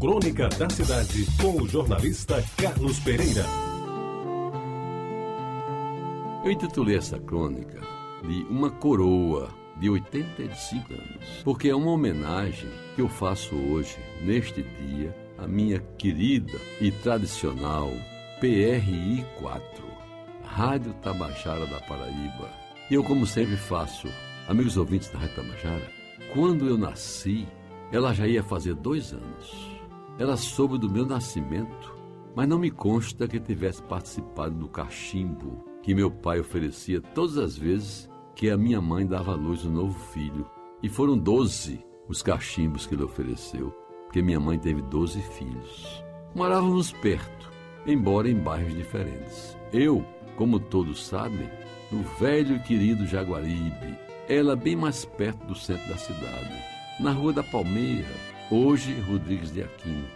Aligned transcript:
Crônica 0.00 0.48
da 0.48 0.70
Cidade, 0.70 1.26
com 1.38 1.60
o 1.60 1.68
jornalista 1.68 2.42
Carlos 2.56 2.98
Pereira. 3.00 3.44
Eu 6.42 6.50
intitulei 6.50 6.96
essa 6.96 7.18
crônica 7.18 7.78
de 8.26 8.46
Uma 8.48 8.70
Coroa 8.70 9.50
de 9.78 9.90
85 9.90 10.94
anos, 10.94 11.42
porque 11.44 11.68
é 11.68 11.76
uma 11.76 11.90
homenagem 11.90 12.70
que 12.96 13.02
eu 13.02 13.10
faço 13.10 13.54
hoje, 13.54 13.98
neste 14.22 14.62
dia, 14.62 15.14
à 15.36 15.46
minha 15.46 15.80
querida 15.98 16.58
e 16.80 16.90
tradicional 16.90 17.90
PRI 18.40 19.22
4, 19.38 19.84
Rádio 20.44 20.94
Tabajara 21.02 21.66
da 21.66 21.78
Paraíba. 21.80 22.50
E 22.90 22.94
eu, 22.94 23.04
como 23.04 23.26
sempre 23.26 23.58
faço, 23.58 24.08
amigos 24.48 24.78
ouvintes 24.78 25.10
da 25.10 25.18
Rádio 25.18 25.36
Tabajara, 25.36 25.92
quando 26.32 26.66
eu 26.66 26.78
nasci, 26.78 27.46
ela 27.92 28.14
já 28.14 28.26
ia 28.26 28.42
fazer 28.42 28.74
dois 28.74 29.12
anos. 29.12 29.79
Ela 30.20 30.36
soube 30.36 30.76
do 30.76 30.90
meu 30.90 31.06
nascimento, 31.06 31.96
mas 32.36 32.46
não 32.46 32.58
me 32.58 32.70
consta 32.70 33.26
que 33.26 33.40
tivesse 33.40 33.82
participado 33.82 34.54
do 34.54 34.68
cachimbo 34.68 35.64
que 35.82 35.94
meu 35.94 36.10
pai 36.10 36.38
oferecia 36.38 37.00
todas 37.00 37.38
as 37.38 37.56
vezes 37.56 38.06
que 38.36 38.50
a 38.50 38.56
minha 38.58 38.82
mãe 38.82 39.06
dava 39.06 39.32
à 39.32 39.34
luz 39.34 39.64
um 39.64 39.72
novo 39.72 39.98
filho. 40.12 40.44
E 40.82 40.90
foram 40.90 41.16
doze 41.16 41.82
os 42.06 42.20
cachimbos 42.20 42.86
que 42.86 42.94
ele 42.94 43.02
ofereceu, 43.02 43.70
porque 44.04 44.20
minha 44.20 44.38
mãe 44.38 44.58
teve 44.58 44.82
doze 44.82 45.22
filhos. 45.22 46.04
Morávamos 46.34 46.92
perto, 46.92 47.50
embora 47.86 48.28
em 48.28 48.36
bairros 48.36 48.74
diferentes. 48.74 49.56
Eu, 49.72 50.04
como 50.36 50.60
todos 50.60 51.06
sabem, 51.06 51.48
no 51.90 52.02
velho 52.18 52.56
e 52.56 52.60
querido 52.60 53.06
Jaguaribe, 53.06 53.96
ela 54.28 54.54
bem 54.54 54.76
mais 54.76 55.06
perto 55.06 55.46
do 55.46 55.54
centro 55.54 55.88
da 55.88 55.96
cidade, 55.96 56.62
na 57.00 57.10
Rua 57.10 57.32
da 57.32 57.42
Palmeira, 57.42 58.30
hoje 58.50 58.98
Rodrigues 59.00 59.52
de 59.52 59.62
Aquino, 59.62 60.06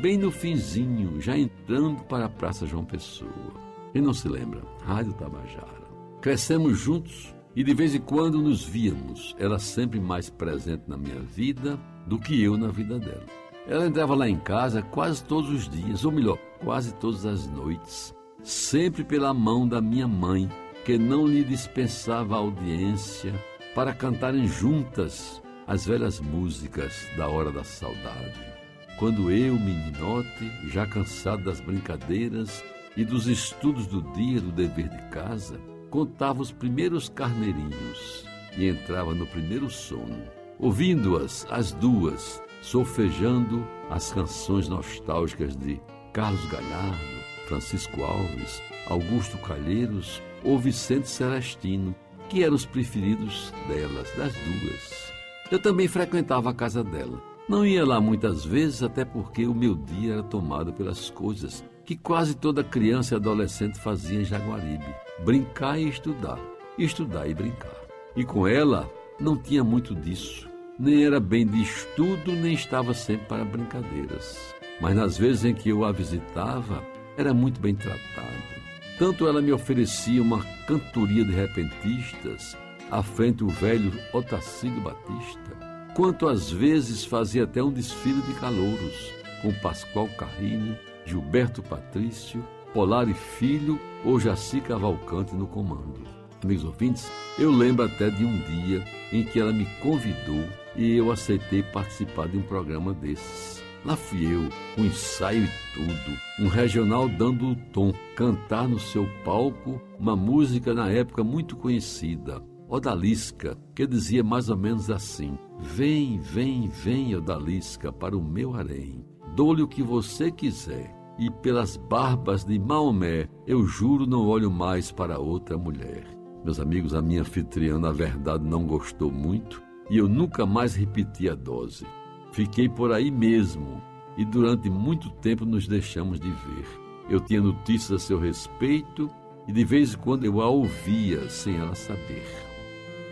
bem 0.00 0.16
no 0.16 0.30
finzinho, 0.30 1.20
já 1.20 1.36
entrando 1.36 2.02
para 2.04 2.24
a 2.24 2.30
Praça 2.30 2.66
João 2.66 2.84
Pessoa. 2.84 3.62
E 3.94 4.00
não 4.00 4.14
se 4.14 4.28
lembra? 4.28 4.62
Rádio 4.84 5.12
Tabajara. 5.12 5.84
Crescemos 6.20 6.78
juntos 6.78 7.34
e 7.54 7.62
de 7.62 7.74
vez 7.74 7.94
em 7.94 8.00
quando 8.00 8.42
nos 8.42 8.64
víamos, 8.64 9.36
ela 9.38 9.58
sempre 9.58 10.00
mais 10.00 10.28
presente 10.30 10.84
na 10.88 10.96
minha 10.96 11.20
vida 11.20 11.78
do 12.06 12.18
que 12.18 12.42
eu 12.42 12.56
na 12.56 12.68
vida 12.68 12.98
dela. 12.98 13.26
Ela 13.66 13.86
entrava 13.86 14.14
lá 14.14 14.28
em 14.28 14.38
casa 14.38 14.82
quase 14.82 15.22
todos 15.22 15.50
os 15.50 15.68
dias, 15.68 16.04
ou 16.04 16.10
melhor, 16.10 16.38
quase 16.64 16.94
todas 16.94 17.24
as 17.24 17.46
noites, 17.46 18.14
sempre 18.42 19.04
pela 19.04 19.32
mão 19.32 19.68
da 19.68 19.80
minha 19.80 20.08
mãe, 20.08 20.50
que 20.84 20.98
não 20.98 21.26
lhe 21.26 21.44
dispensava 21.44 22.36
audiência 22.36 23.32
para 23.74 23.94
cantarem 23.94 24.46
juntas 24.46 25.42
as 25.66 25.86
velhas 25.86 26.20
músicas 26.20 27.08
da 27.16 27.28
hora 27.28 27.50
da 27.50 27.64
saudade. 27.64 28.54
Quando 28.98 29.30
eu, 29.30 29.54
meninote, 29.54 30.50
já 30.68 30.86
cansado 30.86 31.44
das 31.44 31.60
brincadeiras 31.60 32.64
e 32.96 33.04
dos 33.04 33.26
estudos 33.26 33.86
do 33.86 34.02
dia 34.12 34.40
do 34.40 34.52
dever 34.52 34.88
de 34.88 35.02
casa, 35.10 35.58
contava 35.90 36.42
os 36.42 36.52
primeiros 36.52 37.08
carneirinhos 37.08 38.24
e 38.56 38.68
entrava 38.68 39.14
no 39.14 39.26
primeiro 39.26 39.68
sono, 39.68 40.22
ouvindo-as, 40.58 41.46
as 41.50 41.72
duas, 41.72 42.42
solfejando 42.62 43.66
as 43.90 44.12
canções 44.12 44.68
nostálgicas 44.68 45.56
de 45.56 45.80
Carlos 46.12 46.44
Galhardo, 46.46 47.24
Francisco 47.48 48.02
Alves, 48.02 48.62
Augusto 48.86 49.36
Calheiros 49.38 50.22
ou 50.44 50.58
Vicente 50.58 51.08
Celestino, 51.08 51.94
que 52.28 52.44
eram 52.44 52.54
os 52.54 52.64
preferidos 52.64 53.52
delas, 53.68 54.10
das 54.16 54.32
duas. 54.32 55.13
Eu 55.50 55.58
também 55.58 55.86
frequentava 55.86 56.50
a 56.50 56.54
casa 56.54 56.82
dela. 56.82 57.22
Não 57.48 57.66
ia 57.66 57.84
lá 57.84 58.00
muitas 58.00 58.44
vezes, 58.44 58.82
até 58.82 59.04
porque 59.04 59.46
o 59.46 59.54
meu 59.54 59.74
dia 59.74 60.14
era 60.14 60.22
tomado 60.22 60.72
pelas 60.72 61.10
coisas 61.10 61.64
que 61.84 61.94
quase 61.96 62.34
toda 62.34 62.64
criança 62.64 63.14
e 63.14 63.16
adolescente 63.16 63.78
fazia 63.78 64.20
em 64.20 64.24
Jaguaribe: 64.24 64.94
brincar 65.24 65.78
e 65.78 65.88
estudar, 65.88 66.38
estudar 66.78 67.28
e 67.28 67.34
brincar. 67.34 67.76
E 68.16 68.24
com 68.24 68.48
ela 68.48 68.90
não 69.20 69.36
tinha 69.36 69.62
muito 69.62 69.94
disso. 69.94 70.48
Nem 70.78 71.04
era 71.04 71.20
bem 71.20 71.46
de 71.46 71.62
estudo, 71.62 72.32
nem 72.32 72.54
estava 72.54 72.94
sempre 72.94 73.26
para 73.26 73.44
brincadeiras. 73.44 74.54
Mas 74.80 74.96
nas 74.96 75.18
vezes 75.18 75.44
em 75.44 75.54
que 75.54 75.68
eu 75.68 75.84
a 75.84 75.92
visitava, 75.92 76.82
era 77.16 77.32
muito 77.32 77.60
bem 77.60 77.74
tratada 77.74 78.54
tanto 78.98 79.26
ela 79.26 79.42
me 79.42 79.52
oferecia 79.52 80.22
uma 80.22 80.44
cantoria 80.66 81.24
de 81.24 81.32
repentistas 81.32 82.56
à 82.90 83.02
frente 83.02 83.38
do 83.38 83.48
velho 83.48 83.92
Otacílio 84.12 84.80
Batista, 84.80 85.92
quanto 85.94 86.28
às 86.28 86.50
vezes 86.50 87.04
fazia 87.04 87.44
até 87.44 87.62
um 87.62 87.72
desfile 87.72 88.20
de 88.22 88.34
calouros 88.34 89.12
com 89.42 89.52
Pascoal 89.60 90.08
Carrinho, 90.16 90.76
Gilberto 91.04 91.62
Patrício, 91.62 92.44
Polari 92.72 93.14
Filho 93.14 93.78
ou 94.04 94.18
Jaci 94.18 94.60
Cavalcante 94.60 95.34
no 95.34 95.46
comando. 95.46 96.02
Amigos 96.42 96.64
ouvintes, 96.64 97.10
eu 97.38 97.50
lembro 97.50 97.84
até 97.84 98.10
de 98.10 98.24
um 98.24 98.36
dia 98.38 98.84
em 99.12 99.24
que 99.24 99.38
ela 99.38 99.52
me 99.52 99.64
convidou 99.80 100.44
e 100.76 100.96
eu 100.96 101.10
aceitei 101.10 101.62
participar 101.62 102.28
de 102.28 102.36
um 102.36 102.42
programa 102.42 102.92
desses. 102.92 103.62
Lá 103.84 103.96
fui 103.96 104.24
eu, 104.24 104.48
um 104.78 104.86
ensaio 104.86 105.44
e 105.44 105.50
tudo, 105.74 106.18
um 106.40 106.48
regional 106.48 107.06
dando 107.06 107.50
o 107.50 107.56
tom, 107.72 107.92
cantar 108.16 108.66
no 108.66 108.78
seu 108.78 109.06
palco 109.24 109.80
uma 109.98 110.16
música 110.16 110.72
na 110.72 110.90
época 110.90 111.22
muito 111.22 111.54
conhecida, 111.54 112.42
Odalisca, 112.74 113.56
que 113.72 113.86
dizia 113.86 114.24
mais 114.24 114.48
ou 114.48 114.56
menos 114.56 114.90
assim: 114.90 115.38
Vem, 115.60 116.18
vem, 116.18 116.68
vem, 116.68 117.14
Odalisca, 117.14 117.92
para 117.92 118.16
o 118.16 118.22
meu 118.22 118.54
harém, 118.54 119.04
dou-lhe 119.36 119.62
o 119.62 119.68
que 119.68 119.82
você 119.82 120.30
quiser, 120.30 120.92
e 121.16 121.30
pelas 121.30 121.76
barbas 121.76 122.44
de 122.44 122.58
Maomé, 122.58 123.28
eu 123.46 123.64
juro 123.64 124.06
não 124.06 124.26
olho 124.26 124.50
mais 124.50 124.90
para 124.90 125.20
outra 125.20 125.56
mulher. 125.56 126.04
Meus 126.44 126.58
amigos, 126.58 126.94
a 126.94 127.00
minha 127.00 127.20
anfitriã, 127.20 127.78
na 127.78 127.92
verdade, 127.92 128.44
não 128.44 128.66
gostou 128.66 129.10
muito 129.10 129.62
e 129.88 129.96
eu 129.96 130.08
nunca 130.08 130.44
mais 130.44 130.74
repeti 130.74 131.28
a 131.28 131.34
dose. 131.34 131.86
Fiquei 132.32 132.68
por 132.68 132.92
aí 132.92 133.10
mesmo 133.10 133.80
e 134.16 134.24
durante 134.24 134.68
muito 134.68 135.10
tempo 135.10 135.44
nos 135.44 135.68
deixamos 135.68 136.18
de 136.18 136.28
ver. 136.28 136.66
Eu 137.08 137.20
tinha 137.20 137.40
notícias 137.40 138.02
a 138.02 138.04
seu 138.04 138.18
respeito 138.18 139.08
e 139.46 139.52
de 139.52 139.64
vez 139.64 139.94
em 139.94 139.98
quando 139.98 140.24
eu 140.24 140.40
a 140.40 140.48
ouvia 140.48 141.28
sem 141.28 141.56
ela 141.56 141.74
saber. 141.74 142.53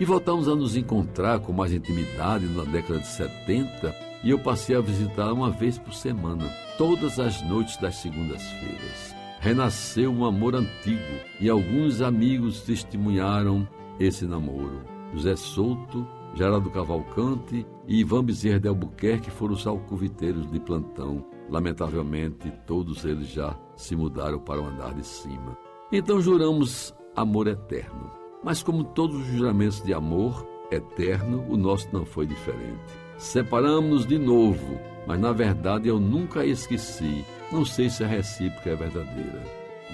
E 0.00 0.04
voltamos 0.06 0.48
a 0.48 0.56
nos 0.56 0.76
encontrar 0.76 1.40
com 1.40 1.52
mais 1.52 1.74
intimidade 1.74 2.46
na 2.46 2.64
década 2.64 3.00
de 3.00 3.06
70 3.06 3.94
e 4.24 4.30
eu 4.30 4.38
passei 4.38 4.74
a 4.74 4.80
visitá-la 4.80 5.34
uma 5.34 5.50
vez 5.50 5.78
por 5.78 5.92
semana, 5.92 6.48
todas 6.78 7.20
as 7.20 7.42
noites 7.42 7.76
das 7.76 7.96
segundas-feiras. 7.96 9.14
Renasceu 9.40 10.10
um 10.10 10.24
amor 10.24 10.54
antigo 10.54 11.20
e 11.38 11.50
alguns 11.50 12.00
amigos 12.00 12.62
testemunharam 12.62 13.68
esse 13.98 14.24
namoro. 14.24 14.80
José 15.12 15.36
Souto 15.36 16.06
Geraldo 16.34 16.70
Cavalcante 16.70 17.66
e 17.86 18.00
Ivan 18.00 18.24
Bezerra 18.24 18.60
de 18.60 18.68
Albuquerque 18.68 19.30
foram 19.30 19.54
os 19.54 19.66
alcoviteiros 19.66 20.50
de 20.50 20.60
plantão. 20.60 21.26
Lamentavelmente, 21.48 22.50
todos 22.66 23.04
eles 23.04 23.28
já 23.28 23.54
se 23.76 23.96
mudaram 23.96 24.38
para 24.38 24.62
o 24.62 24.66
andar 24.66 24.94
de 24.94 25.04
cima. 25.04 25.58
Então 25.92 26.20
juramos 26.20 26.94
amor 27.16 27.48
eterno. 27.48 28.19
Mas 28.42 28.62
como 28.62 28.84
todos 28.84 29.16
os 29.16 29.26
juramentos 29.26 29.82
de 29.82 29.92
amor 29.92 30.46
eterno, 30.70 31.44
o 31.48 31.56
nosso 31.56 31.88
não 31.92 32.06
foi 32.06 32.26
diferente. 32.26 32.80
Separamos-nos 33.18 34.06
de 34.06 34.18
novo, 34.18 34.80
mas 35.06 35.20
na 35.20 35.32
verdade 35.32 35.88
eu 35.88 36.00
nunca 36.00 36.44
esqueci. 36.44 37.24
Não 37.52 37.64
sei 37.64 37.90
se 37.90 38.02
a 38.02 38.06
recíproca 38.06 38.70
é 38.70 38.76
verdadeira. 38.76 39.44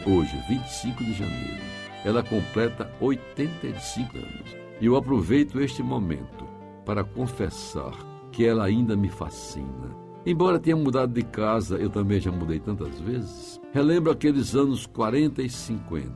Hoje, 0.07 0.37
25 0.49 1.05
de 1.05 1.15
janeiro, 1.15 1.63
ela 2.05 2.23
completa 2.23 2.89
85 3.01 4.17
anos. 4.17 4.57
E 4.81 4.87
eu 4.87 4.95
aproveito 4.95 5.61
este 5.61 5.83
momento 5.83 6.47
para 6.85 7.03
confessar 7.03 7.95
que 8.31 8.47
ela 8.47 8.65
ainda 8.65 8.95
me 8.95 9.09
fascina. 9.09 10.06
Embora 10.27 10.59
tenha 10.59 10.75
mudado 10.75 11.13
de 11.13 11.23
casa, 11.23 11.77
eu 11.77 11.89
também 11.89 12.19
já 12.19 12.33
mudei 12.33 12.59
tantas 12.59 12.99
vezes. 12.99 13.61
Relembro 13.73 14.11
aqueles 14.11 14.57
anos 14.57 14.85
40 14.85 15.41
e 15.41 15.49
50 15.49 16.13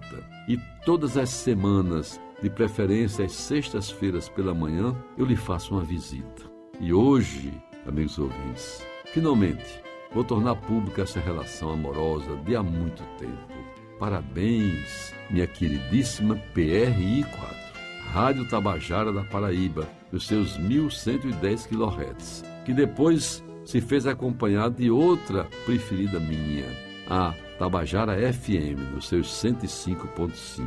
e 0.49 0.59
todas 0.85 1.17
as 1.17 1.31
semanas, 1.31 2.21
de 2.43 2.51
preferência 2.51 3.25
às 3.25 3.33
sextas-feiras 3.33 4.29
pela 4.29 4.53
manhã, 4.53 4.97
eu 5.17 5.25
lhe 5.25 5.37
faço 5.37 5.75
uma 5.75 5.85
visita. 5.85 6.43
E 6.81 6.93
hoje, 6.93 7.53
amigos 7.87 8.19
ouvintes, 8.19 8.85
finalmente 9.13 9.81
vou 10.13 10.25
tornar 10.25 10.57
pública 10.57 11.03
essa 11.03 11.21
relação 11.21 11.71
amorosa 11.71 12.35
de 12.45 12.57
há 12.57 12.65
muito 12.65 13.05
tempo. 13.17 13.55
Parabéns, 14.01 15.15
minha 15.31 15.47
queridíssima 15.47 16.35
PRI 16.53 17.23
4. 17.23 17.61
Rádio 18.13 18.49
Tabajara 18.49 19.13
da 19.13 19.23
Paraíba, 19.23 19.89
dos 20.11 20.27
seus 20.27 20.59
1110 20.59 21.67
kHz, 21.67 22.43
que 22.65 22.75
depois 22.75 23.45
se 23.71 23.81
fez 23.81 24.05
acompanhado 24.05 24.83
de 24.83 24.91
outra 24.91 25.47
preferida 25.65 26.19
minha, 26.19 26.67
a 27.09 27.33
Tabajara 27.57 28.17
FM, 28.33 28.95
dos 28.95 29.07
seus 29.07 29.29
105.5. 29.29 30.65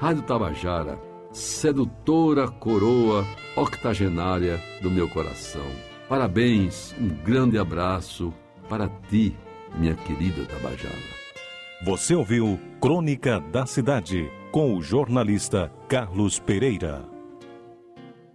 Rádio 0.00 0.22
Tabajara, 0.22 0.98
sedutora 1.32 2.48
coroa 2.48 3.24
octogenária 3.54 4.60
do 4.82 4.90
meu 4.90 5.08
coração. 5.08 5.66
Parabéns, 6.08 6.92
um 7.00 7.08
grande 7.08 7.56
abraço 7.56 8.34
para 8.68 8.88
ti, 9.08 9.36
minha 9.76 9.94
querida 9.94 10.44
Tabajara. 10.46 11.14
Você 11.84 12.16
ouviu 12.16 12.58
Crônica 12.80 13.38
da 13.52 13.64
Cidade 13.64 14.28
com 14.50 14.76
o 14.76 14.82
jornalista 14.82 15.70
Carlos 15.88 16.40
Pereira. 16.40 17.13